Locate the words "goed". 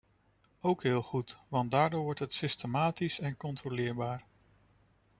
1.01-1.37